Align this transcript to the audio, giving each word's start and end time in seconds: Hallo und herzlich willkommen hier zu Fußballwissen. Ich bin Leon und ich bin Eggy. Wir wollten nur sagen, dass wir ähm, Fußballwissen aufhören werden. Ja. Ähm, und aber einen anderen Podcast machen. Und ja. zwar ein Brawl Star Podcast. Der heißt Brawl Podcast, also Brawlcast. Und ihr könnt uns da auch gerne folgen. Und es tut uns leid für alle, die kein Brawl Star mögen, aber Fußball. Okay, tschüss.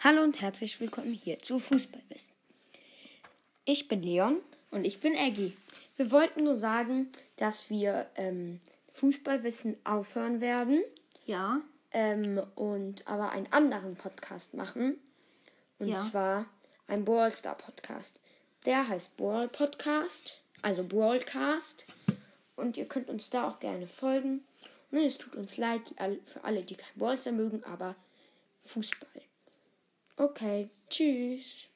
Hallo 0.00 0.22
und 0.22 0.40
herzlich 0.40 0.78
willkommen 0.78 1.12
hier 1.12 1.40
zu 1.40 1.58
Fußballwissen. 1.58 2.30
Ich 3.64 3.88
bin 3.88 4.00
Leon 4.00 4.40
und 4.70 4.84
ich 4.84 5.00
bin 5.00 5.16
Eggy. 5.16 5.56
Wir 5.96 6.12
wollten 6.12 6.44
nur 6.44 6.54
sagen, 6.54 7.08
dass 7.34 7.68
wir 7.68 8.06
ähm, 8.14 8.60
Fußballwissen 8.92 9.76
aufhören 9.82 10.40
werden. 10.40 10.84
Ja. 11.26 11.62
Ähm, 11.90 12.40
und 12.54 13.08
aber 13.08 13.32
einen 13.32 13.52
anderen 13.52 13.96
Podcast 13.96 14.54
machen. 14.54 15.00
Und 15.80 15.88
ja. 15.88 16.06
zwar 16.08 16.46
ein 16.86 17.04
Brawl 17.04 17.32
Star 17.32 17.56
Podcast. 17.56 18.20
Der 18.66 18.86
heißt 18.86 19.16
Brawl 19.16 19.48
Podcast, 19.48 20.40
also 20.62 20.84
Brawlcast. 20.84 21.86
Und 22.54 22.76
ihr 22.76 22.86
könnt 22.86 23.08
uns 23.08 23.30
da 23.30 23.48
auch 23.48 23.58
gerne 23.58 23.88
folgen. 23.88 24.44
Und 24.92 24.98
es 24.98 25.18
tut 25.18 25.34
uns 25.34 25.56
leid 25.56 25.92
für 26.24 26.44
alle, 26.44 26.62
die 26.62 26.76
kein 26.76 26.94
Brawl 26.94 27.20
Star 27.20 27.32
mögen, 27.32 27.64
aber 27.64 27.96
Fußball. 28.62 29.27
Okay, 30.20 30.70
tschüss. 30.90 31.68